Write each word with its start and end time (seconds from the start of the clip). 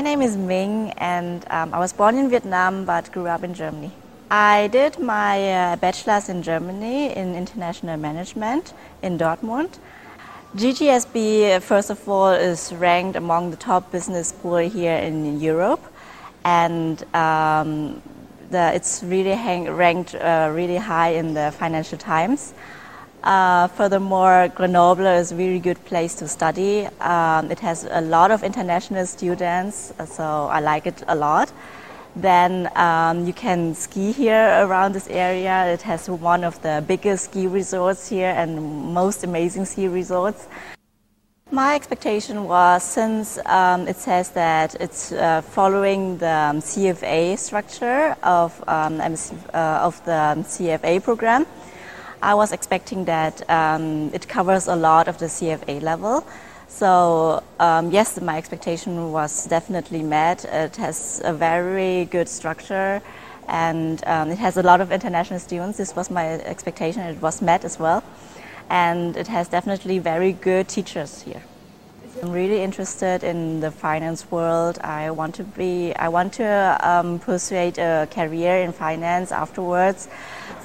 name 0.00 0.22
is 0.22 0.36
Minh, 0.36 0.94
and 0.96 1.44
um, 1.50 1.74
I 1.74 1.78
was 1.78 1.92
born 1.92 2.16
in 2.16 2.30
Vietnam 2.30 2.84
but 2.84 3.12
grew 3.12 3.26
up 3.26 3.44
in 3.44 3.52
Germany. 3.52 3.92
I 4.30 4.68
did 4.68 4.98
my 4.98 5.52
uh, 5.52 5.76
bachelor's 5.76 6.30
in 6.30 6.42
Germany 6.42 7.14
in 7.14 7.34
international 7.34 7.98
management 7.98 8.72
in 9.02 9.18
Dortmund. 9.18 9.78
GGSB, 10.56 11.60
first 11.60 11.90
of 11.90 12.08
all, 12.08 12.30
is 12.30 12.72
ranked 12.72 13.16
among 13.16 13.50
the 13.50 13.56
top 13.56 13.90
business 13.92 14.28
school 14.28 14.56
here 14.56 14.96
in 14.96 15.40
Europe, 15.40 15.82
and 16.44 17.02
um, 17.14 18.00
the, 18.50 18.74
it's 18.74 19.02
really 19.02 19.32
hang, 19.32 19.68
ranked 19.70 20.14
uh, 20.14 20.50
really 20.52 20.76
high 20.76 21.10
in 21.10 21.34
the 21.34 21.52
Financial 21.58 21.98
Times. 21.98 22.54
Uh, 23.22 23.68
furthermore, 23.68 24.50
Grenoble 24.54 25.06
is 25.06 25.30
a 25.30 25.36
really 25.36 25.60
good 25.60 25.82
place 25.84 26.14
to 26.16 26.26
study. 26.26 26.86
Um, 27.00 27.50
it 27.50 27.60
has 27.60 27.86
a 27.90 28.00
lot 28.00 28.32
of 28.32 28.42
international 28.42 29.06
students, 29.06 29.92
so 30.06 30.24
I 30.24 30.58
like 30.58 30.86
it 30.86 31.04
a 31.06 31.14
lot. 31.14 31.52
Then 32.16 32.68
um, 32.76 33.24
you 33.24 33.32
can 33.32 33.74
ski 33.74 34.12
here 34.12 34.66
around 34.66 34.92
this 34.92 35.08
area. 35.08 35.72
It 35.72 35.82
has 35.82 36.10
one 36.10 36.44
of 36.44 36.60
the 36.62 36.84
biggest 36.86 37.26
ski 37.26 37.46
resorts 37.46 38.08
here 38.08 38.34
and 38.36 38.92
most 38.92 39.24
amazing 39.24 39.64
ski 39.66 39.88
resorts. 39.88 40.48
My 41.50 41.74
expectation 41.74 42.44
was 42.44 42.82
since 42.82 43.38
um, 43.46 43.86
it 43.86 43.96
says 43.96 44.30
that 44.30 44.74
it's 44.80 45.12
uh, 45.12 45.42
following 45.42 46.18
the 46.18 46.30
um, 46.30 46.60
CFA 46.60 47.38
structure 47.38 48.16
of, 48.22 48.52
um, 48.66 49.00
uh, 49.00 49.06
of 49.82 50.02
the 50.04 50.42
CFA 50.48 51.02
program, 51.02 51.46
I 52.22 52.34
was 52.34 52.52
expecting 52.52 53.04
that 53.06 53.42
um, 53.50 54.10
it 54.14 54.28
covers 54.28 54.68
a 54.68 54.76
lot 54.76 55.08
of 55.08 55.18
the 55.18 55.26
CFA 55.26 55.82
level. 55.82 56.24
So 56.68 57.42
um, 57.58 57.90
yes, 57.90 58.20
my 58.20 58.38
expectation 58.38 59.10
was 59.10 59.46
definitely 59.46 60.02
met. 60.02 60.44
It 60.44 60.76
has 60.76 61.20
a 61.24 61.32
very 61.32 62.04
good 62.04 62.28
structure 62.28 63.02
and 63.48 64.02
um, 64.06 64.30
it 64.30 64.38
has 64.38 64.56
a 64.56 64.62
lot 64.62 64.80
of 64.80 64.92
international 64.92 65.40
students. 65.40 65.78
This 65.78 65.96
was 65.96 66.10
my 66.10 66.34
expectation. 66.40 67.02
It 67.02 67.20
was 67.20 67.42
met 67.42 67.64
as 67.64 67.80
well. 67.80 68.04
And 68.70 69.16
it 69.16 69.26
has 69.26 69.48
definitely 69.48 69.98
very 69.98 70.32
good 70.32 70.68
teachers 70.68 71.22
here. 71.22 71.42
I'm 72.22 72.30
really 72.30 72.62
interested 72.62 73.24
in 73.24 73.58
the 73.58 73.72
finance 73.72 74.30
world. 74.30 74.78
I 74.78 75.10
want 75.10 75.34
to 75.34 75.42
be, 75.42 75.92
I 75.96 76.08
want 76.08 76.32
to 76.34 76.78
um, 76.80 77.18
pursue 77.18 77.56
a 77.56 78.06
career 78.08 78.58
in 78.58 78.72
finance 78.72 79.32
afterwards. 79.32 80.08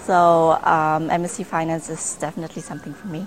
So 0.04 0.52
um, 0.62 1.10
MSc 1.10 1.44
Finance 1.48 1.90
is 1.90 2.16
definitely 2.18 2.62
something 2.62 2.94
for 2.94 3.08
me. 3.08 3.26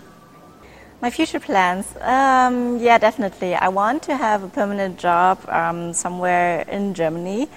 My 1.00 1.10
future 1.10 1.40
plans, 1.40 1.92
um, 2.02 2.78
yeah, 2.78 2.98
definitely. 2.98 3.56
I 3.56 3.66
want 3.66 4.04
to 4.04 4.16
have 4.16 4.44
a 4.44 4.48
permanent 4.48 4.96
job 4.96 5.40
um, 5.48 5.92
somewhere 5.92 6.60
in 6.68 6.94
Germany. 6.94 7.48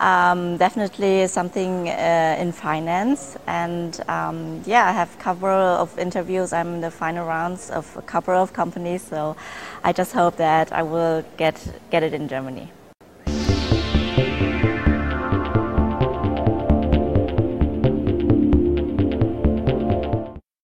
Um, 0.00 0.56
definitely 0.56 1.26
something 1.26 1.86
uh, 1.90 2.36
in 2.40 2.52
finance, 2.52 3.36
and 3.46 4.00
um, 4.08 4.62
yeah, 4.64 4.88
I 4.88 4.92
have 4.92 5.14
a 5.14 5.18
couple 5.18 5.46
of 5.48 5.98
interviews. 5.98 6.54
I'm 6.54 6.76
in 6.76 6.80
the 6.80 6.90
final 6.90 7.26
rounds 7.26 7.68
of 7.70 7.84
a 7.98 8.02
couple 8.02 8.32
of 8.32 8.54
companies, 8.54 9.02
so 9.02 9.36
I 9.84 9.92
just 9.92 10.14
hope 10.14 10.36
that 10.36 10.72
I 10.72 10.82
will 10.84 11.22
get 11.36 11.60
get 11.90 12.02
it 12.02 12.14
in 12.14 12.28
Germany. 12.28 12.72